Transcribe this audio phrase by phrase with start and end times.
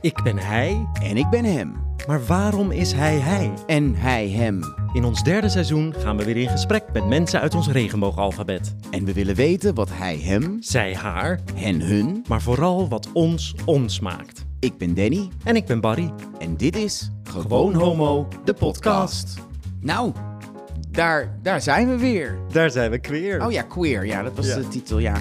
[0.00, 1.72] Ik ben hij, En ik ben hem.
[2.06, 3.52] maar waarom is hij hij?
[3.66, 4.60] En hij hem.
[4.92, 8.74] In ons derde seizoen gaan we weer in gesprek met mensen uit ons regenboogalfabet.
[8.90, 12.24] En we willen weten wat hij hem, Zij haar, hen hun.
[12.28, 14.44] maar vooral wat ons ons maakt.
[14.60, 15.28] Ik ben Danny.
[15.44, 16.12] En ik ben Barry.
[16.38, 19.38] En dit is Gewoon Homo, de podcast.
[19.80, 20.12] Nou,
[20.90, 22.38] daar, daar zijn we weer.
[22.52, 23.44] Daar zijn we queer.
[23.46, 24.06] Oh ja, queer.
[24.06, 24.54] Ja, dat was Ja.
[24.56, 25.14] de titel, ja.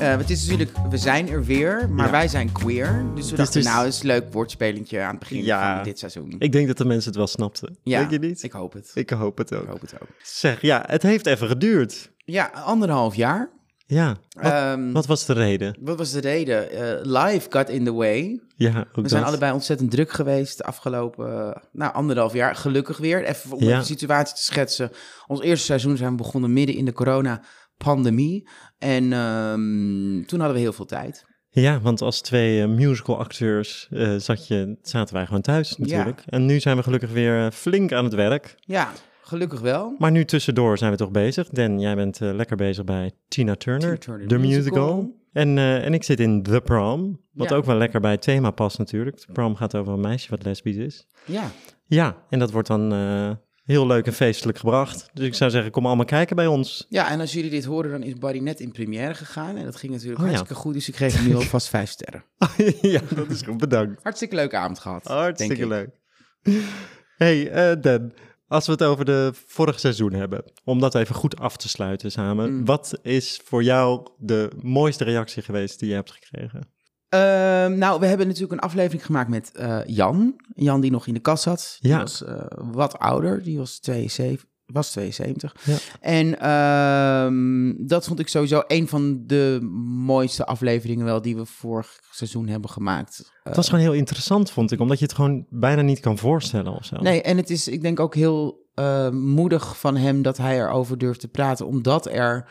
[0.00, 2.10] Eh, het is natuurlijk, we zijn er weer, maar Ja.
[2.12, 3.04] wij zijn queer.
[3.14, 5.74] Dus we dachten, dus- nou, is een leuk woordspelentje aan het begin Ja.
[5.74, 6.34] van dit seizoen.
[6.38, 7.78] Ik denk dat de mensen het wel snapten.
[7.82, 8.42] ja, Denk je niet?
[8.42, 8.90] Ik hoop het.
[8.94, 9.62] Ik hoop het ook.
[9.62, 10.08] Ik hoop het ook.
[10.22, 12.10] Zeg, ja, het heeft even geduurd.
[12.24, 13.50] Ja, anderhalf jaar.
[13.88, 15.76] Ja, wat, Ehm, wat was de reden?
[15.80, 16.70] Wat was de reden?
[16.70, 18.40] Eh, life got in the way.
[18.56, 19.30] Ja, ook We zijn dat.
[19.30, 22.56] allebei ontzettend druk geweest de afgelopen nou, anderhalf jaar.
[22.56, 23.24] Gelukkig weer.
[23.24, 23.78] Even om Ja.
[23.78, 24.90] de situatie te schetsen.
[25.26, 26.92] Ons eerste seizoen zijn we begonnen midden in de
[27.78, 28.48] corona-pandemie.
[28.78, 31.24] En ehm, toen hadden we heel veel tijd.
[31.50, 36.22] Ja, want als twee eh, musical acteurs eh, zat je, zaten wij gewoon thuis natuurlijk.
[36.26, 38.54] En nu zijn we gelukkig weer eh, flink aan het werk.
[38.60, 39.94] Ja, gelukkig wel.
[39.98, 41.48] Maar nu tussendoor zijn we toch bezig.
[41.48, 44.94] Dan, jij bent lekker bezig bij Tina Turner, Turner, de musical.
[44.96, 45.24] musical.
[45.32, 47.56] En, en ik zit in The Prom, wat Ja.
[47.56, 49.16] ook wel lekker bij het thema past natuurlijk.
[49.16, 51.06] The Prom gaat over een meisje wat lesbisch is.
[51.24, 51.50] Ja,
[51.84, 52.92] Ja, en dat wordt dan
[53.66, 55.10] heel leuk en feestelijk gebracht.
[55.12, 56.86] Dus ik zou zeggen, kom allemaal kijken bij ons.
[56.88, 59.56] ja, en als jullie dit horen, dan is Barry net in première gegaan.
[59.56, 60.30] En dat ging natuurlijk Oh ja.
[60.32, 60.74] hartstikke goed.
[60.74, 62.24] Dus ik geef hem nu alvast vijf sterren.
[62.94, 64.02] ja, dat is goed, bedankt.
[64.02, 65.04] Hartstikke leuke avond gehad.
[65.04, 65.88] Hartstikke leuk.
[67.16, 68.12] hey, eh Dan,
[68.48, 72.10] als we het over de vorige seizoen hebben, om dat even goed af te sluiten
[72.10, 72.52] samen.
[72.52, 72.64] Mm.
[72.64, 76.74] Wat is voor jou de mooiste reactie geweest die je hebt gekregen?
[77.16, 80.34] Ehm, nou, we hebben natuurlijk een aflevering gemaakt met eh, Jan.
[80.54, 81.76] Jan die nog in de kast zat.
[81.80, 81.98] Die Ja.
[82.00, 82.34] was eh,
[82.72, 83.42] wat ouder.
[83.42, 84.44] Die was 72.
[84.66, 85.54] Was 72.
[85.64, 85.76] Ja.
[86.00, 89.58] En ehm, dat vond ik sowieso een van de
[90.04, 93.30] mooiste afleveringen wel die we vorig seizoen hebben gemaakt.
[93.42, 96.72] Het was gewoon heel interessant, vond ik, omdat je het gewoon bijna niet kan voorstellen
[96.72, 96.96] of zo.
[96.96, 100.98] Nee, en het is, ik denk ook heel eh, moedig van hem dat hij erover
[100.98, 102.48] durft te praten, omdat er,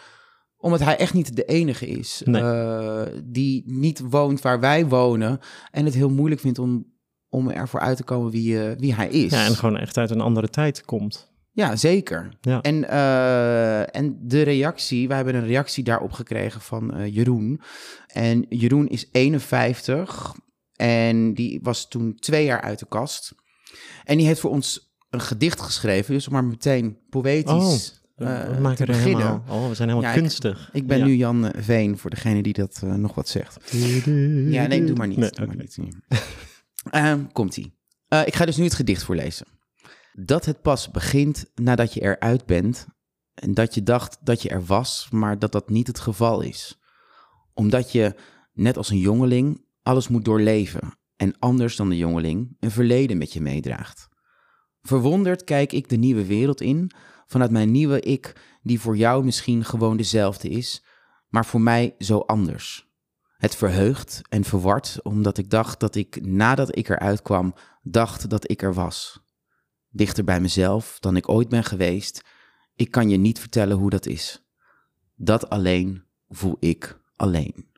[0.66, 2.42] omdat hij echt niet de enige is Nee.
[2.42, 5.40] eh, die niet woont waar wij wonen
[5.72, 6.86] en het heel moeilijk vindt om,
[7.30, 9.31] om ervoor uit te komen wie, eh, wie hij is.
[9.31, 11.34] Ja, en gewoon echt uit een andere tijd komt.
[11.52, 12.38] Ja, zeker.
[12.42, 12.62] Ja.
[12.62, 17.62] En, eh, en de reactie, wij hebben een reactie daarop gekregen van Jeroen.
[18.08, 20.36] En Jeroen is 51
[20.76, 23.36] en die was toen twee jaar uit de kast.
[24.03, 28.86] En die heeft voor ons een gedicht geschreven, dus maar meteen poëtisch Oh, we maken
[28.88, 29.18] er beginnen.
[29.22, 29.44] helemaal...
[29.64, 30.70] Oh, we zijn helemaal Ja, kunstig.
[30.74, 31.06] Ik ben Ja.
[31.06, 33.72] nu Jan eh, Veen, voor degene die dat eh, nog wat zegt.
[33.72, 35.18] Ja, nee, doe maar niet.
[35.18, 35.78] Nee, doe maar niet.
[36.90, 37.74] Ehm, Komt-ie.
[38.26, 39.48] Ik ga dus nu het gedicht voorlezen.
[40.14, 42.88] Dat het pas begint nadat je eruit bent
[43.34, 46.80] en dat je dacht dat je er was, maar dat dat niet het geval is.
[47.53, 48.16] Omdat je,
[48.53, 53.34] net als een jongeling, alles moet doorleven en anders dan de jongeling een verleden met
[53.34, 54.08] je meedraagt.
[54.82, 56.92] Verwonderd kijk ik de nieuwe wereld in
[57.25, 60.84] vanuit mijn nieuwe ik, die voor jou misschien gewoon dezelfde is,
[61.30, 62.88] maar voor mij zo anders.
[63.38, 68.52] Het verheugt en verward, omdat ik dacht dat ik, nadat ik eruit kwam, dacht dat
[68.52, 69.19] ik er was.
[69.90, 72.24] Dichter bij mezelf dan ik ooit ben geweest.
[72.75, 74.44] Ik kan je niet vertellen hoe dat is.
[75.16, 77.75] Dat alleen voel ik alleen.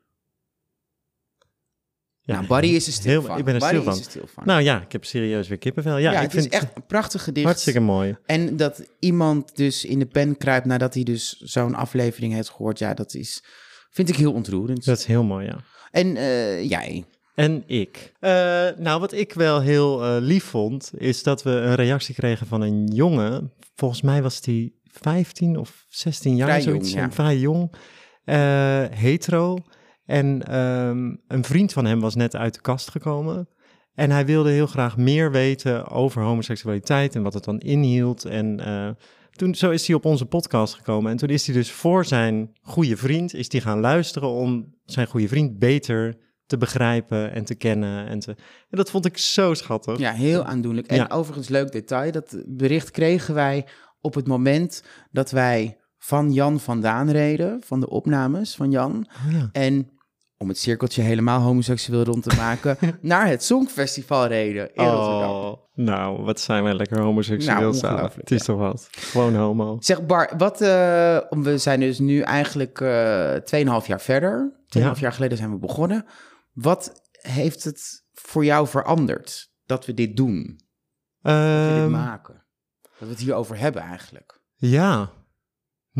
[2.28, 3.38] Ja, nou, Barry is er stil heel- van.
[3.38, 3.92] Ik ben er stil van.
[3.92, 4.42] is er stil van.
[4.46, 5.96] Nou ja, ik heb serieus weer kippenvel.
[5.96, 7.46] Ja, ja, ik het vind is echt een prachtig gedicht.
[7.46, 8.16] hartstikke mooi.
[8.26, 12.78] En dat iemand dus in de pen kruipt nadat hij dus zo'n aflevering heeft gehoord,
[12.78, 13.42] ja, dat is,
[13.90, 14.84] vind ik heel ontroerend.
[14.84, 15.58] Dat is heel mooi, ja.
[15.90, 18.12] En eh, jij, En ik.
[18.20, 18.30] Eh,
[18.76, 22.60] nou, wat ik wel heel eh, lief vond, is dat we een reactie kregen van
[22.60, 23.52] een jongen.
[23.74, 26.90] Volgens mij was die 15 of 16 jaar, Vrij zoiets.
[26.92, 27.10] jong, ja.
[27.10, 27.70] Vrij jong.
[28.94, 29.58] Hetero.
[30.08, 33.48] En ehm, een vriend van hem was net uit de kast gekomen.
[33.94, 38.24] En hij wilde heel graag meer weten over homoseksualiteit en wat het dan inhield.
[38.24, 38.88] En eh,
[39.30, 41.10] toen, zo is hij op onze podcast gekomen.
[41.10, 45.06] En toen is hij dus voor zijn goede vriend, is hij gaan luisteren om zijn
[45.06, 48.06] goede vriend beter te begrijpen en te kennen.
[48.06, 48.30] En, te,
[48.70, 49.98] en dat vond ik zo schattig.
[49.98, 50.86] ja, heel aandoenlijk.
[50.86, 51.06] En Ja.
[51.08, 53.66] overigens, leuk detail, dat bericht kregen wij
[54.00, 59.08] op het moment dat wij van Jan vandaan reden, van de opnames van Jan.
[59.30, 59.48] Ja.
[59.52, 59.88] En
[60.38, 65.30] om het cirkeltje helemaal homoseksueel rond te maken, naar het Songfestival reden in Rotterdam.
[65.30, 68.10] Oh, nou, wat zijn wij lekker homoseksueel Nou, samen.
[68.14, 68.88] Het is toch wat?
[68.90, 69.76] Gewoon homo.
[69.80, 74.60] Zeg Bar, wat, eh, we zijn dus nu eigenlijk eh 2,5 jaar verder.
[74.66, 75.02] 2,5 Ja.
[75.02, 76.04] jaar geleden zijn we begonnen.
[76.52, 80.60] Wat heeft het voor jou veranderd dat we dit doen?
[81.20, 82.44] Dat we dit Ehm, maken?
[82.82, 84.40] Dat we het hierover hebben eigenlijk.
[84.56, 85.10] ja.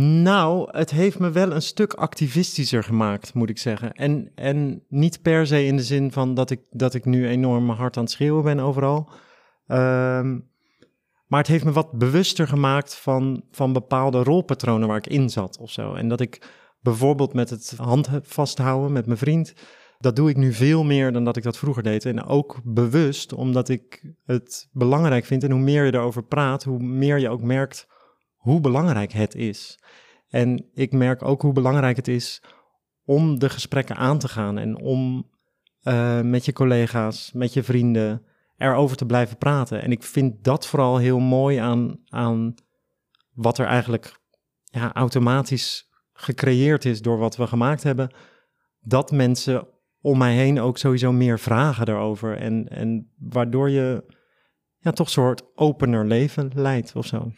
[0.01, 3.93] Nou, het heeft me wel een stuk activistischer gemaakt, moet ik zeggen.
[3.93, 7.71] En, en niet per se in de zin van dat ik, dat ik nu enorm
[7.71, 9.11] hard aan het schreeuwen ben overal.
[9.67, 10.39] Ehm,
[11.27, 15.59] maar het heeft me wat bewuster gemaakt van, van bepaalde rolpatronen waar ik in zat
[15.59, 15.95] of zo.
[15.95, 16.49] En dat ik
[16.81, 19.53] bijvoorbeeld met het hand vasthouden met mijn vriend,
[19.99, 22.05] dat doe ik nu veel meer dan dat ik dat vroeger deed.
[22.05, 25.45] En ook bewust, omdat ik het belangrijk vind.
[25.45, 27.87] En hoe meer je erover praat, hoe meer je ook merkt
[28.49, 29.79] hoe belangrijk het is.
[30.29, 32.43] En ik merk ook hoe belangrijk het is
[33.05, 35.31] om de gesprekken aan te gaan en om
[35.83, 38.23] uh, met je collega's, met je vrienden
[38.57, 39.83] erover te blijven praten.
[39.83, 42.55] En ik vind dat vooral heel mooi aan, aan
[43.33, 44.21] wat er eigenlijk
[44.65, 48.15] ja, automatisch gecreëerd is door wat we gemaakt hebben.
[48.81, 49.69] Dat mensen
[50.01, 52.37] om mij heen ook sowieso meer vragen daarover.
[52.37, 54.05] En, en waardoor je
[54.79, 57.31] ja, toch een soort opener leven leidt of zo.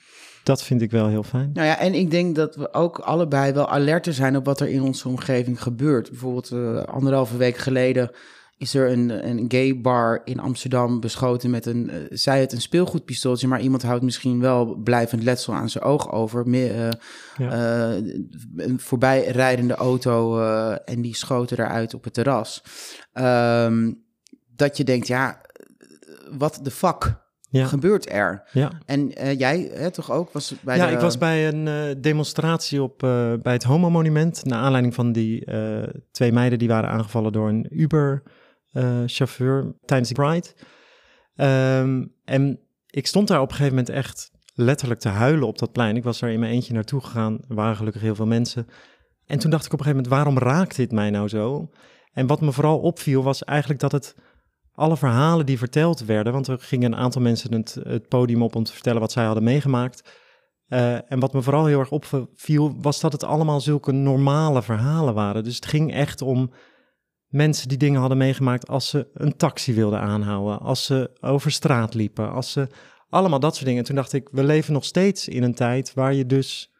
[0.42, 1.50] Dat vind ik wel heel fijn.
[1.54, 4.68] Nou ja, en ik denk dat we ook allebei wel alerter zijn op wat er
[4.68, 6.10] in onze omgeving gebeurt.
[6.10, 8.10] Bijvoorbeeld uh, anderhalve week geleden
[8.56, 12.60] is er een, een gay bar in Amsterdam beschoten met een, uh, zij het een
[12.60, 16.48] speelgoedpistooltje, maar iemand houdt misschien wel blijvend letsel aan zijn oog over.
[16.48, 16.88] Meer, uh,
[17.36, 17.90] ja.
[17.90, 18.12] uh,
[18.56, 20.40] een voorbijrijdende auto
[20.84, 22.62] en die schoten eruit op het terras.
[23.14, 24.02] Um,
[24.56, 25.40] dat je denkt, ja,
[26.38, 27.19] wat de fuck?
[27.50, 27.66] Ja.
[27.66, 28.42] gebeurt er.
[28.52, 28.70] Ja.
[28.86, 30.32] En uh, jij hè, toch ook?
[30.32, 34.44] Was bij ja, ik was bij een uh, demonstratie op, uh, bij het Homo-monument...
[34.44, 35.44] naar aanleiding van die
[36.10, 40.46] twee meiden die waren aangevallen door een Uber-chauffeur tijdens de Pride.
[41.80, 45.72] Um, en ik stond daar op een gegeven moment echt letterlijk te huilen op dat
[45.72, 45.96] plein.
[45.96, 47.40] Ik was daar in mijn eentje naartoe gegaan.
[47.48, 48.66] Er waren gelukkig heel veel mensen.
[49.26, 51.70] En toen dacht ik op een gegeven moment, waarom raakt dit mij nou zo?
[52.12, 54.14] En wat me vooral opviel was eigenlijk dat het
[54.74, 58.64] alle verhalen die verteld werden, want er gingen een aantal mensen het, podium op om
[58.64, 60.18] te vertellen wat zij hadden meegemaakt.
[60.68, 65.14] Uh, en wat me vooral heel erg opviel, was dat het allemaal zulke normale verhalen
[65.14, 65.44] waren.
[65.44, 66.50] Dus het ging echt om
[67.26, 71.94] mensen die dingen hadden meegemaakt als ze een taxi wilden aanhouden, als ze over straat
[71.94, 72.68] liepen, als ze
[73.08, 73.84] allemaal dat soort dingen.
[73.84, 76.72] toen dacht ik, we leven nog steeds in een tijd waar je dus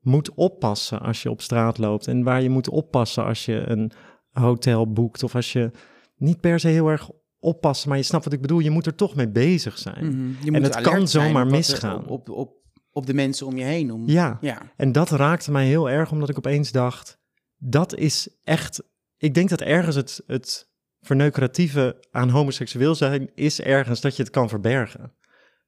[0.00, 3.92] moet oppassen als je op straat loopt en waar je moet oppassen als je een
[4.30, 5.70] hotel boekt of als je
[6.16, 8.58] niet per se heel erg oppassen, maar je snapt wat ik bedoel.
[8.58, 10.04] Je moet er toch mee bezig zijn.
[10.04, 10.54] Mm -hmm.
[10.54, 12.06] en het kan zomaar misgaan.
[12.06, 12.54] Op, op,
[12.90, 13.92] op de mensen om je heen.
[13.92, 14.38] Om, ja.
[14.40, 17.18] ja, en dat raakte mij heel erg, omdat ik opeens dacht,
[17.56, 18.82] dat is echt...
[19.16, 20.70] Ik denk dat ergens het, het
[21.00, 25.14] verneukeratieve aan homoseksueel zijn, is ergens dat je het kan verbergen.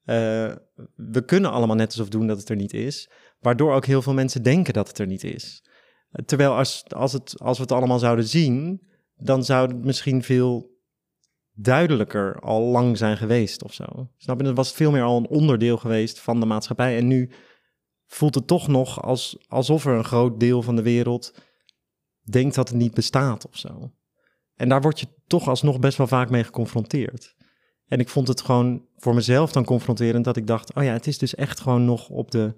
[0.04, 0.14] Uh,
[0.94, 3.10] we kunnen allemaal net alsof doen dat het er niet is,
[3.40, 5.64] waardoor ook heel veel mensen denken dat het er niet is.
[6.24, 8.88] Terwijl als, als, het, als we het allemaal zouden zien,
[9.19, 10.76] dan zou het misschien veel
[11.53, 13.85] duidelijker al lang zijn geweest of zo.
[14.17, 14.44] Snap je?
[14.44, 16.97] Dan was veel meer al een onderdeel geweest van de maatschappij.
[16.97, 17.31] En nu
[18.06, 21.35] voelt het toch nog als, alsof er een groot deel van de wereld
[22.31, 23.93] denkt dat het niet bestaat of zo.
[24.55, 27.37] En daar word je toch alsnog best wel vaak mee geconfronteerd.
[27.87, 31.06] En ik vond het gewoon voor mezelf dan confronterend dat ik dacht: oh ja, het
[31.06, 32.55] is dus echt gewoon nog op de,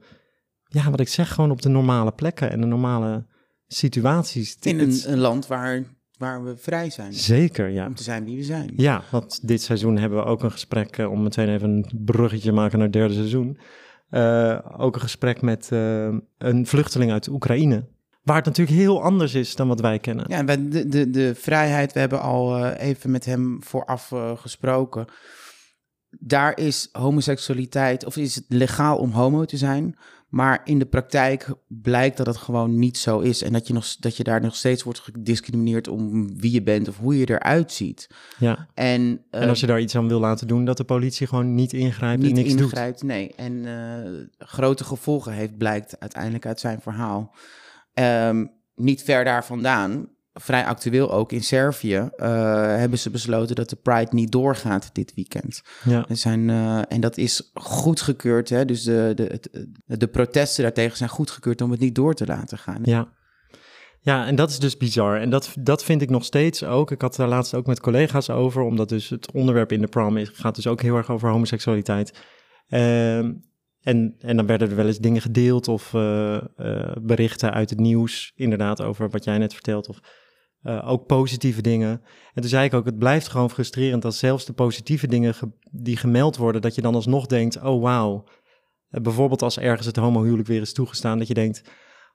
[0.65, 3.27] ja, wat ik zeg, gewoon op de normale plekken en de normale
[3.67, 4.57] situaties.
[4.61, 5.85] In een, een land waar
[6.21, 7.13] waar we vrij zijn.
[7.13, 7.87] Zeker, ja.
[7.87, 8.73] Om te zijn wie we zijn.
[8.77, 12.49] Ja, want dit seizoen hebben we ook een gesprek, uh, om meteen even een bruggetje
[12.49, 13.59] te maken naar het derde seizoen.
[14.11, 17.85] Uh, ook een gesprek met uh, een vluchteling uit Oekraïne.
[18.23, 20.25] Waar het natuurlijk heel anders is dan wat wij kennen.
[20.29, 25.05] Ja, de, de, de vrijheid, we hebben al even met hem vooraf gesproken.
[26.11, 29.97] Daar is homoseksualiteit, of is het legaal om homo te zijn?
[30.31, 33.43] Maar in de praktijk blijkt dat het gewoon niet zo is.
[33.43, 36.89] En dat je, nog, dat je daar nog steeds wordt gediscrimineerd om wie je bent
[36.89, 38.11] of hoe je eruit ziet.
[38.39, 38.69] Ja.
[38.75, 41.73] En, en als je daar iets aan wil laten doen, dat de politie gewoon niet
[41.73, 43.09] ingrijpt niet en niks ingrijpt, doet.
[43.09, 47.35] Nee, en uh, grote gevolgen heeft, blijkt uiteindelijk uit zijn verhaal.
[47.95, 52.27] Um, niet ver daar vandaan vrij actueel ook in Servië uh,
[52.77, 55.63] hebben ze besloten dat de Pride niet doorgaat dit weekend.
[55.85, 56.05] Ja.
[56.09, 58.49] Er zijn, uh, en dat is goedgekeurd.
[58.49, 58.65] Hè?
[58.65, 59.41] Dus de, de,
[59.87, 62.81] de, de protesten daartegen zijn goedgekeurd om het niet door te laten gaan.
[62.83, 63.09] Ja.
[64.03, 65.21] Ja, en dat is dus bizar.
[65.21, 66.91] En dat, dat vind ik nog steeds ook.
[66.91, 70.17] Ik had daar laatst ook met collega's over, omdat dus het onderwerp in de prom
[70.17, 72.19] is, gaat dus ook heel erg over homoseksualiteit.
[72.69, 73.29] Uh,
[73.83, 77.79] en, en dan werden er wel eens dingen gedeeld of uh, uh, berichten uit het
[77.79, 79.89] nieuws, inderdaad, over wat jij net vertelt.
[79.89, 80.01] Of
[80.63, 82.03] uh, ook positieve dingen.
[82.35, 85.49] En toen zei ik ook, het blijft gewoon frustrerend als zelfs de positieve dingen ge
[85.71, 88.25] die gemeld worden, dat je dan alsnog denkt, oh wauw.
[88.89, 91.63] Bijvoorbeeld als ergens het homohuwelijk weer is toegestaan, dat je denkt,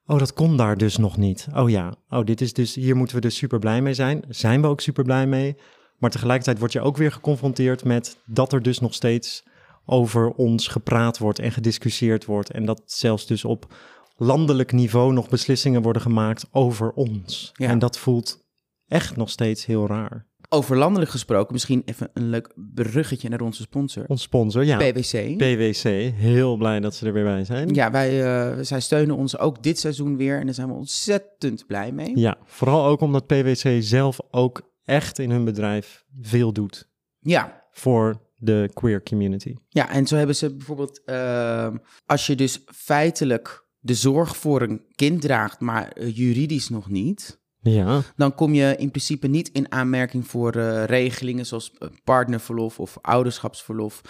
[0.06, 1.46] oh dat kon daar dus nog niet.
[1.54, 4.24] Oh ja, oh dit is dus, hier moeten we dus super blij mee zijn.
[4.28, 5.56] Zijn we ook super blij mee.
[5.98, 9.44] Maar tegelijkertijd word je ook weer geconfronteerd met dat er dus nog steeds
[9.86, 12.50] over ons gepraat wordt en gediscussieerd wordt.
[12.50, 13.74] En dat zelfs dus op
[14.16, 17.52] landelijk niveau nog beslissingen worden gemaakt over ons.
[17.54, 17.68] Ja.
[17.68, 18.44] En dat voelt
[18.86, 20.26] echt nog steeds heel raar.
[20.48, 24.04] Over landelijk gesproken, misschien even een leuk bruggetje naar onze sponsor.
[24.06, 24.76] Ons sponsor, ja.
[24.76, 25.36] PwC.
[25.36, 25.82] PwC,
[26.14, 27.74] heel blij dat ze er weer bij zijn.
[27.74, 31.66] Ja, wij, eh, zij steunen ons ook dit seizoen weer en daar zijn we ontzettend
[31.66, 32.18] blij mee.
[32.18, 38.25] Ja, vooral ook omdat PwC zelf ook echt in hun bedrijf veel doet Ja, voor
[38.36, 39.54] de queer community.
[39.68, 41.74] ja en zo hebben ze bijvoorbeeld, eh,
[42.06, 47.40] als je dus feitelijk de zorg voor een kind draagt, maar eh, juridisch nog niet,
[47.60, 52.80] Ja, dan kom je in principe niet in aanmerking voor eh, regelingen zoals eh, partnerverlof
[52.80, 54.00] of ouderschapsverlof.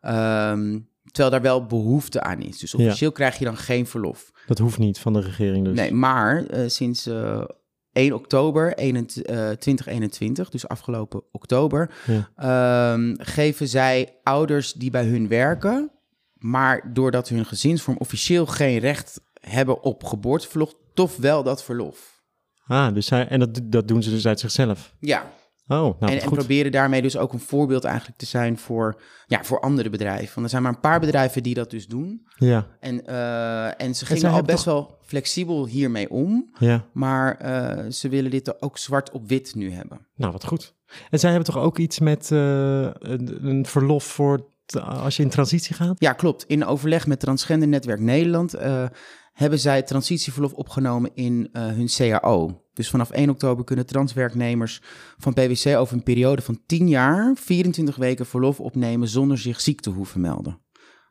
[0.00, 2.58] Ehm, terwijl daar wel behoefte aan is.
[2.58, 4.30] Dus officieel krijg je dan geen verlof.
[4.46, 5.74] dat hoeft niet van de regering dus.
[5.74, 7.08] Nee, maar eh, sinds
[7.96, 12.30] 1 oktober 21, eh, 2021, dus afgelopen oktober, Ja.
[12.92, 15.90] ehm, geven zij ouders die bij hun werken,
[16.34, 22.14] maar doordat hun gezinsvorm officieel geen recht hebben op geboorteverlof, toch wel dat verlof.
[22.66, 24.94] Ah, dus zij, en dat, dat doen ze dus uit zichzelf.
[25.00, 25.30] Ja,
[25.68, 29.60] Oh, nou en, proberen daarmee dus ook een voorbeeld eigenlijk te zijn voor, ja, voor
[29.60, 30.34] andere bedrijven.
[30.34, 32.26] Want er zijn maar een paar bedrijven die dat dus doen.
[32.36, 36.50] Ja, En, eh, en ze gingen al best wel flexibel hiermee om.
[36.58, 36.84] ja.
[36.92, 40.06] Maar eh, ze willen dit ook zwart op wit nu hebben.
[40.16, 40.74] Nou, wat goed.
[41.10, 42.38] En zij hebben toch ook iets met eh,
[42.98, 44.46] een, een verlof voor
[44.82, 45.96] als je in transitie gaat?
[45.98, 46.44] Ja, klopt.
[46.46, 48.54] In overleg met Transgender Netwerk Nederland
[49.32, 52.65] hebben zij transitieverlof opgenomen in hun CAO.
[52.76, 54.80] Dus vanaf 1 oktober kunnen transwerknemers
[55.18, 59.80] van PwC over een periode van 10 jaar 24 weken verlof opnemen zonder zich ziek
[59.80, 60.58] te hoeven melden.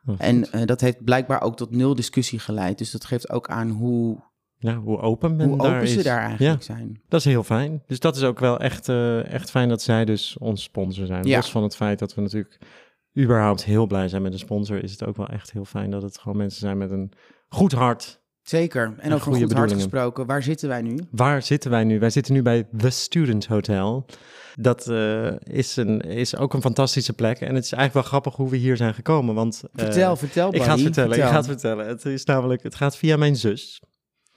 [0.06, 2.78] Oh, En eh, dat heeft blijkbaar ook tot nul discussie geleid.
[2.78, 4.18] Dus dat geeft ook aan hoe,
[4.58, 5.92] Ja, hoe open men hoe daar open is.
[5.92, 7.00] ze daar eigenlijk Ja, zijn.
[7.08, 7.82] dat is heel fijn.
[7.86, 11.24] Dus dat is ook wel echt, eh, echt fijn dat zij dus ons sponsor zijn.
[11.26, 11.36] Ja.
[11.36, 12.58] Los van het feit dat we natuurlijk
[13.18, 16.02] überhaupt heel blij zijn met een sponsor, is het ook wel echt heel fijn dat
[16.02, 17.12] het gewoon mensen zijn met een
[17.48, 18.24] goed hart.
[18.48, 18.82] Zeker.
[18.84, 19.74] En, goede een goed bedoelingen.
[19.74, 21.00] gesproken, waar zitten wij nu?
[21.10, 21.98] Waar zitten wij nu?
[21.98, 24.06] Wij zitten nu bij The Student Hotel.
[24.54, 27.40] Dat eh, is, een, is ook een fantastische plek.
[27.40, 29.34] En het is eigenlijk wel grappig hoe we hier zijn gekomen.
[29.34, 31.86] Want, eh, Vertel, vertel, Ik ga het vertellen, ik ga het vertellen.
[31.86, 33.82] Het is namelijk, het gaat via mijn zus.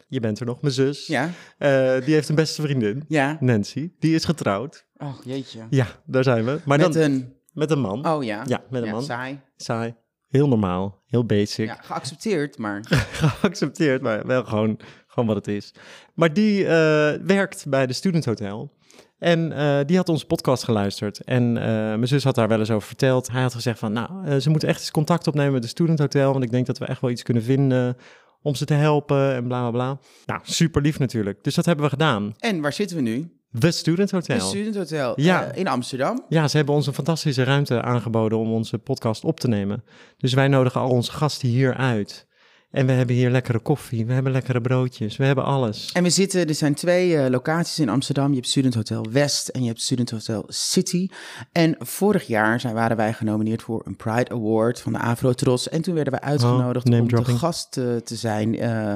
[0.08, 1.08] Je bent er nog, mijn zus.
[1.08, 1.70] Ja, Eh,
[2.06, 3.38] die heeft een beste vriendin, ja.
[3.40, 3.92] Nancy.
[4.00, 4.86] Die is getrouwd.
[4.98, 5.60] Oh, jeetje.
[5.70, 6.60] Ja, daar zijn we.
[6.66, 7.34] Maar Met dan een...
[7.54, 8.08] met een man.
[8.08, 8.44] Oh ja.
[8.46, 9.04] Ja, met een Ja, man.
[9.04, 9.40] Saai.
[9.58, 9.96] Saai.
[10.30, 11.66] Heel normaal, heel basic.
[11.66, 12.82] Ja, geaccepteerd, maar...
[13.40, 15.74] geaccepteerd, maar wel gewoon, gewoon wat het is.
[16.14, 18.78] Maar die eh, werkt bij de Student Hotel.
[19.18, 21.20] En eh, die had onze podcast geluisterd.
[21.24, 23.32] En eh, mijn zus had daar wel eens over verteld.
[23.32, 26.32] Hij had gezegd van, nou, ze moeten echt eens contact opnemen met de Student Hotel.
[26.32, 27.98] Want ik denk dat we echt wel iets kunnen vinden
[28.42, 30.00] om ze te helpen en bla, bla, bla.
[30.26, 31.44] Nou, super lief natuurlijk.
[31.44, 32.34] Dus dat hebben we gedaan.
[32.40, 33.39] En waar zitten we nu?
[33.60, 34.36] The Student Hotel.
[34.36, 35.44] Een studenthotel Ja.
[35.52, 36.26] eh, in Amsterdam.
[36.28, 39.84] Ja, ze hebben ons een fantastische ruimte aangeboden om onze podcast op te nemen.
[40.18, 42.28] Dus wij nodigen al onze gasten hier uit.
[42.72, 45.92] En we hebben hier lekkere koffie, we hebben lekkere broodjes, we hebben alles.
[45.92, 48.30] En we zitten, er zijn twee eh, locaties in Amsterdam.
[48.30, 51.08] Je hebt Student Hotel West en je hebt Student Hotel City.
[51.52, 55.70] En vorig jaar zijn, waren wij genomineerd voor een Pride Award van de Afro Tros.
[55.70, 57.38] En toen werden wij uitgenodigd name om dropping.
[57.38, 58.96] te gast eh, te zijn eh,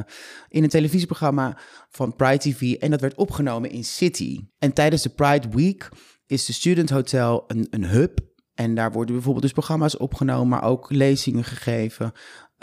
[0.49, 1.57] in een televisieprogramma
[1.89, 2.73] van Pride TV.
[2.73, 4.39] En dat werd opgenomen in City.
[4.59, 5.89] En tijdens de Pride Week
[6.27, 8.19] is de Student Hotel een, een hub.
[8.53, 12.11] En daar worden bijvoorbeeld dus programma's opgenomen, maar ook lezingen gegeven.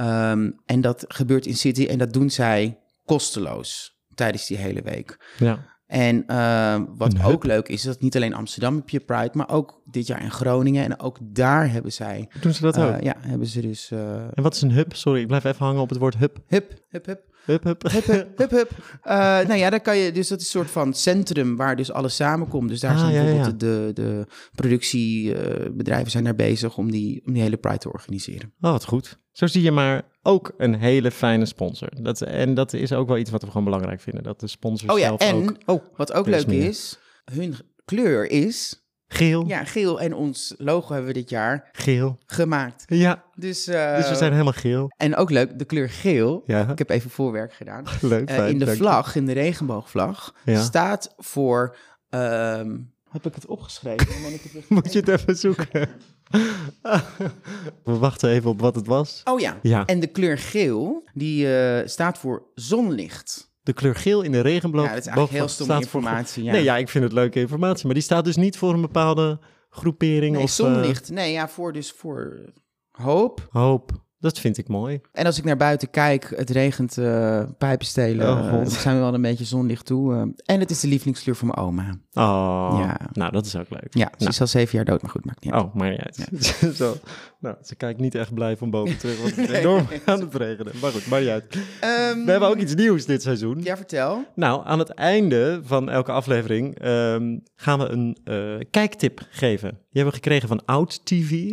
[0.00, 5.34] Ehm, en dat gebeurt in City en dat doen zij kosteloos tijdens die hele week.
[5.38, 7.24] Ja, En ehm, wat hub.
[7.26, 10.22] ook leuk is, is dat niet alleen Amsterdam heb je Pride, maar ook dit jaar
[10.22, 10.84] in Groningen.
[10.84, 13.02] En ook daar hebben zij, doen ze dat eh, ook?
[13.02, 14.94] ja, hebben ze dus eh En wat is een hub?
[14.94, 16.36] Sorry, ik blijf even hangen op het woord hub.
[16.46, 17.20] hup, Hub, hub.
[17.44, 17.82] Hup, hup,
[18.36, 18.70] hup, hup.
[19.02, 21.92] Eh, nou ja, daar kan je, dus dat is een soort van centrum waar dus
[21.92, 22.68] alles samenkomt.
[22.68, 27.22] Dus daar Ah, zijn ja, ja, bijvoorbeeld de, de productiebedrijven zijn daar bezig om die,
[27.26, 28.52] om die hele Pride te organiseren.
[28.60, 29.18] Oh, wat goed.
[29.32, 31.88] Zo zie je maar ook een hele fijne sponsor.
[32.02, 34.22] Dat, en dat is ook wel iets wat we gewoon belangrijk vinden.
[34.22, 35.56] Dat de sponsors Oh ja, zelf en ook...
[35.66, 36.68] Oh, wat ook leuk meer.
[36.68, 36.98] is,
[37.32, 37.54] hun
[37.84, 38.79] kleur is
[39.12, 40.00] geel, ja, geel.
[40.00, 42.18] En ons logo hebben we dit jaar geel.
[42.26, 42.84] gemaakt.
[42.86, 44.90] Ja, Dus, eh, dus we zijn helemaal geel.
[44.96, 46.42] En ook leuk, de kleur geel.
[46.46, 47.84] Ja, Ik heb even voorwerk gedaan.
[48.00, 48.28] leuk.
[48.28, 48.76] Eh, fijn, in de je.
[48.76, 50.60] vlag, in de regenboogvlag, Ja.
[50.62, 51.76] staat voor.
[52.10, 52.76] ehm,
[53.10, 54.22] heb ik het opgeschreven?
[54.22, 55.88] Dan ik het Moet je het even zoeken.
[57.84, 59.20] we wachten even op wat het was.
[59.24, 59.58] Oh ja.
[59.62, 63.49] Ja, En de kleur geel, die eh, staat voor zonlicht.
[63.62, 64.84] De kleur geel in de regenboog.
[64.84, 66.44] Ja, dat is eigenlijk heel stomme voor- informatie.
[66.44, 66.52] Ja.
[66.52, 67.84] Nee, ja, ik vind het leuke informatie.
[67.86, 69.38] Maar die staat dus niet voor een bepaalde
[69.70, 70.48] groepering Nee, of...
[70.48, 71.10] eh, zonlicht.
[71.10, 72.52] Nee, ja, voor dus voor
[72.90, 73.90] hoop, hoop,
[74.20, 75.00] Dat vind ik mooi.
[75.12, 78.38] En als ik naar buiten kijk, het regent uh, pijpenstelen.
[78.38, 80.14] Oh, uh, er zijn wel een beetje zonlicht toe.
[80.14, 81.88] uh, en het is de lievelingskleur van mijn oma.
[82.12, 82.96] Oh, Ja.
[83.12, 83.86] nou dat is ook leuk.
[83.94, 84.30] Ja, ze Nou.
[84.30, 85.62] is al zeven jaar dood, maar goed, maakt niet uit.
[85.62, 86.26] Oh, maar niet uit.
[86.76, 86.96] Zo.
[87.40, 90.34] Nou, ze kijkt niet echt blij van boven terug, want het is enorm aan het
[90.34, 90.72] regenen.
[90.80, 91.44] Maar goed, maar niet uit.
[91.80, 93.60] Ehm, We hebben ook iets nieuws dit seizoen.
[93.62, 94.24] Ja, vertel.
[94.34, 99.68] Nou, aan het einde van elke aflevering ehm, gaan we een eh, kijktip geven.
[99.70, 101.52] Die hebben we gekregen van Oud TV.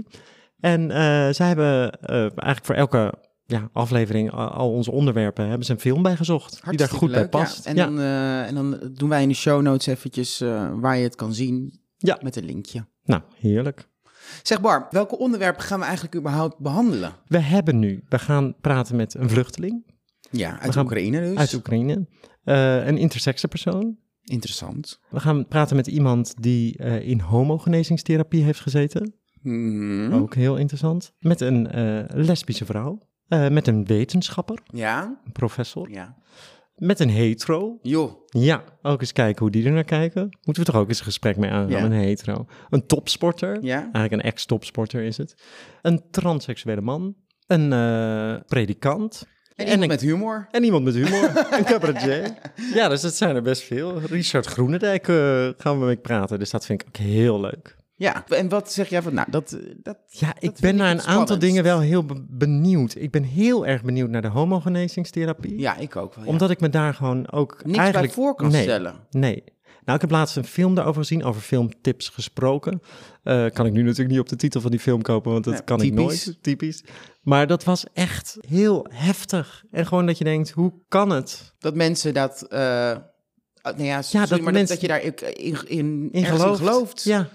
[0.60, 0.98] En eh,
[1.34, 3.14] zij hebben eh, eigenlijk voor elke
[3.46, 6.62] ja, aflevering, al, onze onderwerpen, hebben ze een film bij gezocht.
[6.70, 7.46] die daar goed leuk, bij ja.
[7.46, 7.66] past.
[7.66, 10.40] En, Ja, Dan, eh, en dan doen wij in de show notes eventjes
[10.80, 11.80] waar je het kan zien.
[11.98, 12.18] Ja.
[12.22, 12.86] Met een linkje.
[13.04, 13.88] Nou, heerlijk.
[14.44, 17.12] Zeg Bar, welke onderwerpen gaan we eigenlijk überhaupt behandelen?
[17.28, 19.86] We hebben nu, we gaan praten met een vluchteling
[20.32, 21.38] Ja, uit gaan- Oekraïne dus.
[21.38, 22.08] uit Oekraïne.
[22.44, 23.98] een intersexe persoon.
[24.24, 25.00] Interessant.
[25.10, 29.14] We gaan praten met iemand die in homogenezingstherapie heeft gezeten.
[29.42, 30.14] Hmm.
[30.14, 31.14] Ook heel interessant.
[31.20, 33.00] Met een eh, lesbische vrouw.
[33.28, 35.20] Eh, met een wetenschapper, Ja?
[35.26, 35.90] een professor.
[35.92, 36.16] Ja.
[36.76, 37.78] Met een hetero.
[37.82, 38.12] Joh.
[38.26, 40.22] Ja, ook eens kijken hoe die er naar kijken.
[40.44, 41.84] Moeten we toch ook eens een gesprek mee aangaan Ja.
[41.86, 42.46] een hetero.
[42.70, 43.64] Een topsporter.
[43.64, 43.80] Ja?
[43.82, 45.36] Eigenlijk een ex-topsporter is het.
[45.82, 47.16] Een transseksuele man.
[47.48, 49.28] Een eh, predikant.
[49.56, 50.48] En, En iemand een- met humor.
[50.52, 51.32] En iemand met humor.
[51.52, 52.34] een cabaretier.
[52.74, 54.00] Ja, dus dat zijn er best veel.
[54.00, 55.06] Richard Groenendijk
[55.58, 56.40] gaan we mee praten.
[56.40, 57.76] Dus dat vind ik ook heel leuk.
[58.00, 58.24] Ja.
[58.28, 59.52] En wat zeg jij van, nou, dat...
[59.52, 62.96] eh, dat Ja, ik ben naar een aantal dingen wel heel be- benieuwd.
[62.96, 65.60] Ik ben heel erg benieuwd naar de homogenezingstherapie.
[65.60, 66.24] ja, ik ook wel.
[66.24, 66.30] ja.
[66.30, 68.14] Omdat ik me daar gewoon ook Niks eigenlijk...
[68.16, 68.96] bij voor kan nee, stellen.
[69.12, 69.44] Nee.
[69.86, 72.82] Nou, ik heb laatst een film daarover gezien, over filmtips gesproken.
[73.24, 75.64] Eh, kan ik nu natuurlijk niet op de titel van die film kopen, want dat
[75.64, 76.38] kan ik nooit.
[76.42, 76.84] Typisch.
[77.22, 79.64] Maar dat was echt heel heftig.
[79.72, 81.54] En gewoon dat je denkt, hoe kan het?
[81.60, 82.42] Dat mensen dat...
[82.50, 82.60] eh
[83.62, 86.60] nou ja, sorry, dat maar mensen- dat, je daar in, in, in, In gelooft.
[86.60, 87.04] gelooft.
[87.04, 87.30] Ja,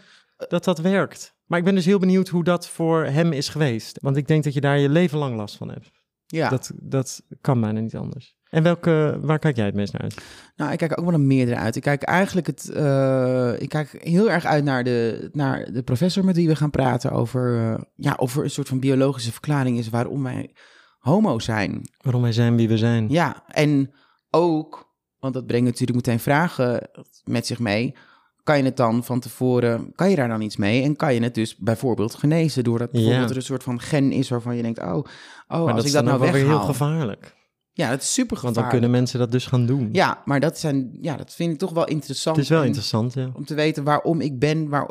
[0.49, 1.34] dat dat werkt.
[1.46, 3.99] Maar ik ben dus heel benieuwd hoe dat voor hem is geweest.
[4.00, 5.90] Want ik denk dat je daar je leven lang last van hebt.
[6.26, 6.49] Ja.
[6.49, 8.37] Dat, dat kan bijna niet anders.
[8.49, 10.25] En welke, waar kijk jij het meest naar uit?
[10.56, 11.76] Nou, ik kijk ook wel naar meerdere uit.
[11.76, 16.25] Ik kijk eigenlijk het, eh, ik kijk heel erg uit naar de, naar de professor
[16.25, 19.78] met wie we gaan praten over, eh, ja, of er een soort van biologische verklaring
[19.78, 20.54] is waarom wij
[20.99, 21.88] homo zijn.
[22.00, 23.08] Waarom wij zijn wie we zijn?
[23.08, 23.92] Ja, en
[24.30, 26.88] ook, want dat brengt natuurlijk meteen vragen
[27.25, 27.94] met zich mee.
[28.42, 30.82] Kan je het dan van tevoren, kan je daar dan iets mee?
[30.82, 32.99] En kan je het dus bijvoorbeeld genezen doordat Ja.
[32.99, 34.94] bijvoorbeeld er een soort van gen is waarvan je denkt, oh, oh
[35.48, 36.59] maar als dat ik dat nou wel weer weghaal.
[36.59, 37.35] heel gevaarlijk.
[37.74, 38.70] Ja, dat is super Want gevaarlijk.
[38.72, 39.88] dan kunnen mensen dat dus gaan doen.
[39.92, 42.37] Ja, maar dat, zijn, ja, dat vind ik toch wel interessant.
[42.37, 43.31] het is wel En interessant, ja.
[43.35, 44.88] Om te weten waarom ik ben, waar,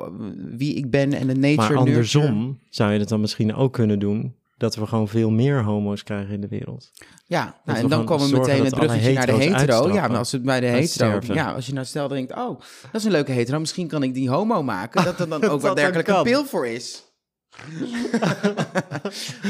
[0.58, 2.26] wie ik ben en de nature Maar nurture.
[2.26, 4.36] andersom zou je het dan misschien ook kunnen doen...
[4.62, 6.92] dat we gewoon veel meer homo's krijgen in de wereld.
[7.26, 9.94] Ja, nou, en dan komen we meteen met alle bruggetje naar de hetero.
[9.94, 11.20] Ja, maar als het bij de hetero...
[11.22, 13.60] Ja, als je nou stel denkt, oh, dat is een leuke hetero.
[13.60, 15.04] Misschien kan ik die homo maken.
[15.04, 17.04] Dat er dan ook Dat wel dat dergelijk een pil voor is.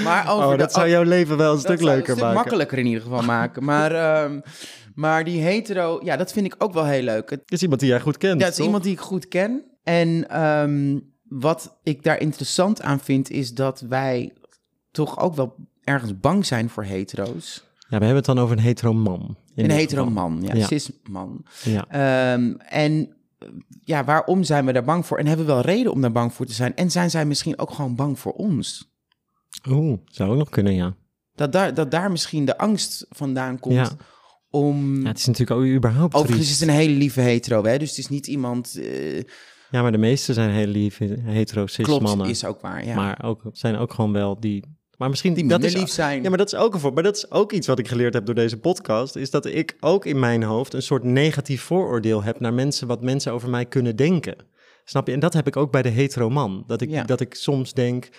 [0.03, 2.35] maar over oh, de, dat zou jouw leven wel een stuk leuker een stuk maken.
[2.35, 3.63] makkelijker in ieder geval maken.
[3.63, 4.39] Maar, ehm,
[4.93, 7.29] maar die hetero, ja, dat vind ik ook wel heel leuk.
[7.29, 8.65] Het, Het is iemand die jij goed kent, Ja, het is toch?
[8.65, 9.63] iemand die ik goed ken.
[9.83, 14.33] En ehm, wat ik daar interessant aan vind, is dat wij
[14.91, 17.63] toch ook wel ergens bang zijn voor hetero's.
[17.77, 19.35] Ja, we hebben het dan over een hetero man.
[19.55, 20.29] een hetero geval.
[20.29, 20.65] man, ja, Ja.
[20.65, 21.45] cis-man.
[21.63, 21.85] Ja.
[21.87, 23.15] Ehm, en
[23.83, 25.17] ja, waarom zijn we daar bang voor?
[25.17, 26.75] En hebben we wel reden om daar bang voor te zijn?
[26.75, 28.91] En zijn zij misschien ook gewoon bang voor ons?
[29.69, 30.95] Oeh, zou ook nog kunnen, ja.
[31.35, 33.89] Dat daar, dat daar misschien de angst vandaan komt Ja.
[34.49, 35.01] om...
[35.01, 35.07] ja.
[35.07, 36.61] Het is natuurlijk ook überhaupt Overigens triest.
[36.61, 37.77] is het een hele lieve hetero, hè?
[37.77, 38.75] dus het is niet iemand...
[38.75, 39.17] eh,
[39.71, 42.29] Ja, maar de meeste zijn hele lieve hetero cis klopt, mannen.
[42.29, 42.95] is ook waar, ja.
[42.95, 44.79] Maar ook, zijn ook gewoon wel die...
[45.01, 46.23] Maar misschien die dat is, lief zijn.
[46.23, 46.93] Ja, maar dat is ook een voor.
[46.93, 49.15] Maar dat is ook iets wat ik geleerd heb door deze podcast.
[49.15, 53.01] Is dat ik ook in mijn hoofd een soort negatief vooroordeel heb naar mensen, wat
[53.01, 54.35] mensen over mij kunnen denken.
[54.85, 55.13] Snap je?
[55.13, 56.63] En dat heb ik ook bij de hetero man.
[56.67, 57.03] Dat ik, Ja.
[57.03, 58.09] dat ik soms denk.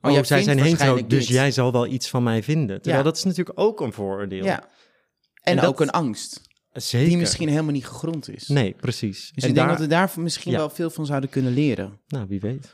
[0.00, 2.76] Oh, Oh, zij zijn hetero, dus jij zal wel iets van mij vinden.
[2.76, 3.08] Terwijl Ja.
[3.08, 4.44] dat is natuurlijk ook een vooroordeel.
[4.44, 4.60] Ja.
[4.60, 4.68] En,
[5.42, 6.40] En dat- ook een angst,
[6.72, 7.08] Zeker.
[7.08, 8.48] die misschien helemaal niet gegrond is.
[8.48, 9.30] Nee, precies.
[9.34, 10.58] Dus en ik denk dat we daar misschien Ja.
[10.58, 12.00] wel veel van zouden kunnen leren.
[12.08, 12.72] Nou, wie weet.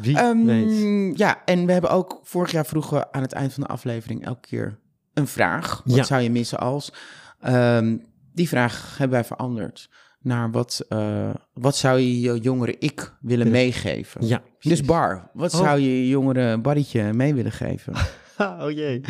[0.00, 1.18] Wie Ehm, weet.
[1.18, 4.24] Ja, en we hebben ook vorig jaar vroegen we aan het eind van de aflevering
[4.24, 4.78] elke keer
[5.14, 5.82] een vraag.
[5.84, 6.02] Wat Ja.
[6.02, 6.92] zou je missen als?
[7.40, 7.96] Ehm,
[8.32, 9.88] die vraag hebben wij veranderd
[10.20, 14.26] naar wat, eh, wat zou je je jongere ik willen meegeven?
[14.26, 14.42] Ja.
[14.60, 15.60] Dus Bar, wat Oh.
[15.60, 17.94] zou je je jongere Barrytje mee willen geven?
[18.38, 19.00] oh jee.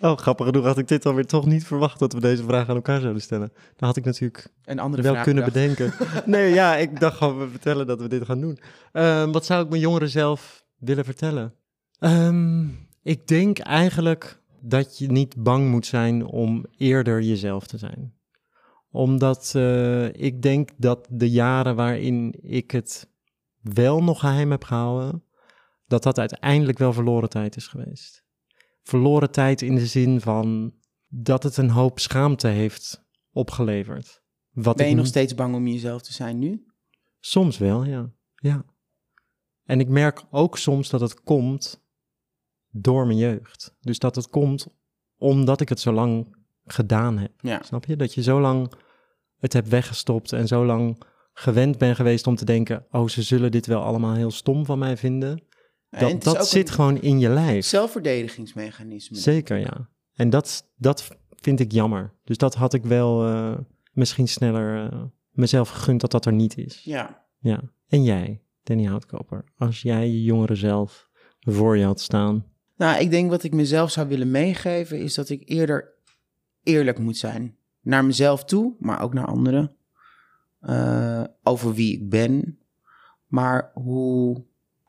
[0.00, 2.74] Oh, grappig genoeg had ik dit alweer toch niet verwacht dat we deze vraag aan
[2.76, 3.52] elkaar zouden stellen.
[3.76, 5.76] Dan had ik natuurlijk Een andere wel vraag kunnen bedacht.
[5.76, 6.06] bedenken.
[6.32, 8.58] Nee, ja, ik dacht gewoon, we vertellen dat we dit gaan doen.
[8.92, 11.54] Ehm, wat zou ik mijn jongeren zelf willen vertellen?
[11.98, 12.66] Ehm,
[13.02, 18.14] ik denk eigenlijk dat je niet bang moet zijn om eerder jezelf te zijn.
[18.90, 23.08] Omdat eh, ik denk dat de jaren waarin ik het
[23.60, 25.24] wel nog geheim heb gehouden,
[25.86, 28.24] dat dat uiteindelijk wel verloren tijd is geweest.
[28.86, 30.74] Verloren tijd in de zin van
[31.08, 34.22] dat het een hoop schaamte heeft opgeleverd.
[34.50, 36.66] Wat Ben je ik nog steeds bang om jezelf te zijn nu?
[37.20, 38.10] Soms wel, ja.
[38.34, 38.64] ja.
[39.64, 41.84] En ik merk ook soms dat het komt
[42.70, 43.76] door mijn jeugd.
[43.80, 44.66] Dus dat het komt
[45.16, 47.32] omdat ik het zo lang gedaan heb.
[47.40, 47.62] Ja.
[47.62, 47.96] Snap je?
[47.96, 48.72] Dat je zo lang
[49.38, 53.50] het hebt weggestopt en zo lang gewend bent geweest om te denken: oh, ze zullen
[53.50, 55.44] dit wel allemaal heel stom van mij vinden.
[56.18, 57.66] Dat, zit gewoon in je lijf.
[57.66, 59.16] zelfverdedigingsmechanisme.
[59.16, 59.88] Zeker, ja.
[60.14, 62.12] En dat, dat vind ik jammer.
[62.24, 63.58] Dus dat had ik wel eh,
[63.92, 66.80] misschien sneller eh, mezelf gegund dat dat er niet is.
[66.84, 67.24] Ja.
[67.38, 67.62] Ja.
[67.88, 71.08] En jij, Danny Houtkoper, als jij je jongere zelf
[71.40, 72.46] voor je had staan.
[72.76, 75.94] Nou, ik denk wat ik mezelf zou willen meegeven is dat ik eerder
[76.62, 77.56] eerlijk moet zijn.
[77.80, 79.76] Naar mezelf toe, maar ook naar anderen.
[80.60, 82.58] Eh, over wie ik ben.
[83.26, 84.44] Maar hoe,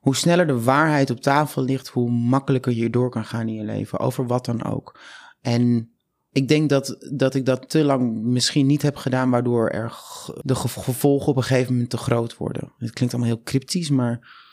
[0.08, 3.63] hoe sneller de waarheid op tafel ligt, hoe makkelijker je door kan gaan in je
[3.63, 4.00] leven.
[4.00, 5.00] Over wat dan ook.
[5.41, 5.91] En
[6.32, 9.98] ik denk dat, dat ik dat te lang misschien niet heb gedaan, waardoor er
[10.41, 12.74] de ge- gevolgen op een gegeven moment te groot worden.
[12.78, 14.46] Het klinkt allemaal heel cryptisch, maar.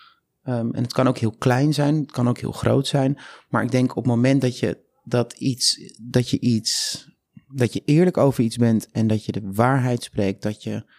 [0.42, 3.18] ehm, en het kan ook heel klein zijn, het kan ook heel groot zijn.
[3.48, 7.06] Maar ik denk op het moment dat je dat iets, dat je iets,
[7.48, 10.92] dat je eerlijk over iets bent en dat je de waarheid spreekt, dat je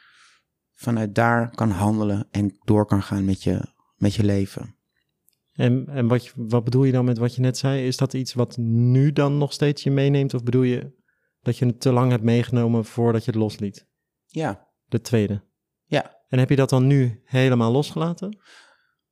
[0.74, 4.76] vanuit daar kan handelen en door kan gaan met je, met je leven.
[5.54, 7.88] En, en wat, wat bedoel je dan met wat je net zei?
[7.88, 10.34] Is dat iets wat nu dan nog steeds je meeneemt?
[10.34, 10.92] Of bedoel je
[11.42, 13.88] dat je het te lang hebt meegenomen voordat je het losliet?
[14.26, 15.42] Ja, De tweede.
[15.86, 16.14] ja.
[16.30, 18.38] En heb je dat dan nu helemaal losgelaten?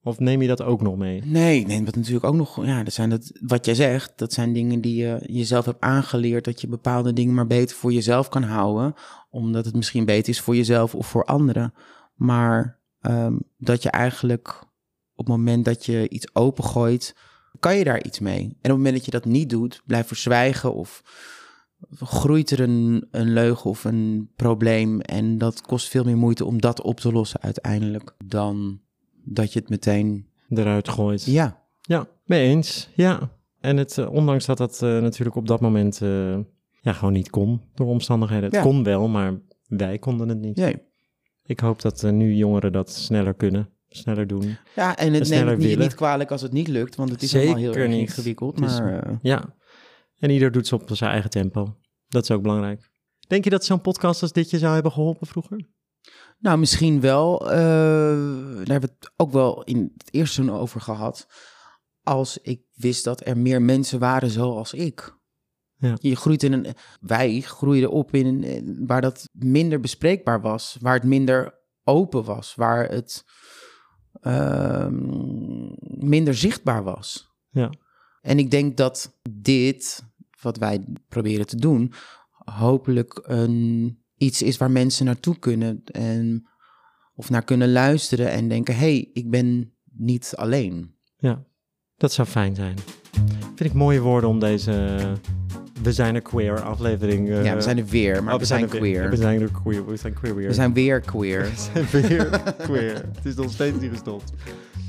[0.01, 1.21] Of neem je dat ook nog mee?
[1.25, 4.53] Nee, nee, wat natuurlijk ook nog, ja, dat zijn dat, wat jij zegt, dat zijn
[4.53, 8.43] dingen die je jezelf hebt aangeleerd, dat je bepaalde dingen maar beter voor jezelf kan
[8.43, 8.93] houden,
[9.29, 11.73] omdat het misschien beter is voor jezelf of voor anderen.
[12.13, 14.63] Maar ehm, dat je eigenlijk
[15.15, 17.15] op het moment dat je iets opengooit,
[17.59, 18.41] kan je daar iets mee.
[18.41, 21.01] En op het moment dat je dat niet doet, blijft verzwijgen of
[21.91, 26.61] groeit er een, een leugen of een probleem en dat kost veel meer moeite om
[26.61, 28.81] dat op te lossen uiteindelijk dan
[29.23, 31.25] dat je het meteen Eruit gooit.
[31.25, 32.89] ja, Ja, mee eens.
[32.95, 33.29] Ja.
[33.59, 36.37] En het, eh, ondanks dat dat eh, natuurlijk op dat moment eh,
[36.81, 38.51] ja, gewoon niet kon door omstandigheden.
[38.51, 40.55] Het kon wel, maar wij konden het niet.
[40.55, 40.75] nee.
[41.45, 44.57] Ik hoop dat nu jongeren dat sneller kunnen, sneller doen.
[44.75, 47.47] Ja, en het neemt niet, niet kwalijk als het niet lukt, want het is Zeker
[47.53, 47.99] allemaal heel erg niet.
[47.99, 48.61] ingewikkeld.
[48.61, 49.55] Is- eh, Ja.
[50.19, 51.75] En ieder doet ze op zijn eigen tempo.
[52.07, 52.91] Dat is ook belangrijk.
[53.27, 55.71] Denk je dat zo'n podcast als dit je zou hebben geholpen vroeger?
[56.39, 57.51] nou, misschien wel.
[57.51, 57.57] eh,
[58.57, 61.27] daar hebben we het ook wel in het eerste seizoen over gehad.
[62.01, 65.17] Als ik wist dat er meer mensen waren zoals ik.
[65.77, 65.93] Ja.
[66.01, 66.65] Je groeit in een.
[66.99, 68.83] Wij groeiden op in een.
[68.87, 70.77] waar dat minder bespreekbaar was.
[70.79, 72.55] Waar het minder open was.
[72.55, 73.23] Waar het
[74.21, 74.95] ehm,
[76.09, 77.31] minder zichtbaar was.
[77.49, 77.69] Ja.
[78.21, 80.03] En ik denk dat dit,
[80.41, 81.93] wat wij proberen te doen,
[82.45, 86.47] hopelijk een, iets is waar mensen naartoe kunnen en,
[87.15, 90.95] of naar kunnen luisteren en denken: hé, hey, ik ben niet alleen.
[91.17, 91.45] Ja,
[91.97, 92.77] dat zou fijn zijn.
[93.55, 94.97] Vind ik mooie woorden om deze
[95.81, 97.29] We zijn er queer aflevering.
[97.29, 98.79] eh, ja, we zijn er weer, maar oh, we zijn er weer.
[98.79, 99.09] queer.
[99.09, 99.85] We zijn er queer.
[99.85, 100.47] We zijn queer weer.
[100.47, 101.41] We zijn weer queer.
[101.73, 102.29] We zijn weer
[102.67, 102.93] queer.
[102.93, 104.33] Het is nog steeds niet gestopt.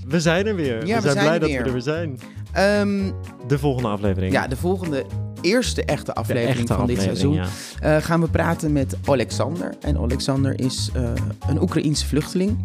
[0.06, 0.86] We zijn er weer.
[0.86, 1.58] Ja, we we zijn blij er dat weer.
[1.58, 2.18] we er weer zijn.
[2.52, 3.10] Ehm,
[3.46, 4.32] De volgende aflevering.
[4.32, 5.04] ja, de volgende,
[5.40, 7.46] eerste echte aflevering echte van dit seizoen ja.
[7.80, 9.74] eh, gaan we praten met Alexander.
[9.80, 11.10] En Alexander is eh,
[11.48, 12.58] een Oekraïense vluchteling.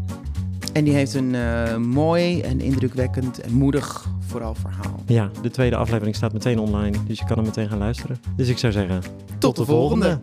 [0.74, 5.04] En die heeft een eh, mooi en indrukwekkend en moedig vooral verhaal.
[5.06, 8.18] Ja, de tweede aflevering staat meteen online, dus je kan hem meteen gaan luisteren.
[8.36, 9.02] Dus ik zou zeggen,
[9.38, 10.20] tot, de volgende.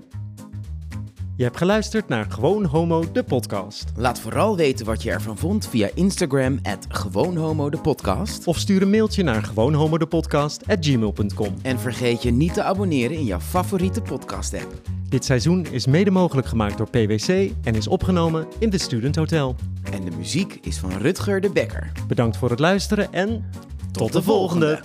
[1.37, 3.85] Je hebt geluisterd naar Gewoon Homo, de podcast.
[3.97, 8.47] Laat vooral weten wat je ervan vond via Instagram, gewoonhomo de podcast.
[8.47, 11.55] Of stuur een mailtje naar gewoonhomodepodcast.gmail.com.
[11.63, 14.75] En vergeet je niet te abonneren in jouw favoriete podcast-app.
[15.09, 19.57] Dit seizoen is mede mogelijk gemaakt door PwC en is opgenomen in de Student Hotel.
[19.93, 21.93] En de muziek is van Rutger de Bekker.
[22.09, 23.45] Bedankt voor het luisteren en
[23.93, 24.81] tot, de volgende.